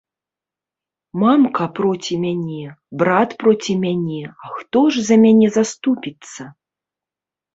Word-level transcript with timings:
Мамка 1.23 1.65
проці 1.79 2.13
мяне, 2.23 2.63
брат 3.03 3.29
проці 3.43 3.73
мяне, 3.83 4.21
а 4.47 4.49
хто 4.55 4.79
ж 4.95 5.05
за 5.09 5.15
мяне 5.25 5.47
заступіцца? 5.59 6.41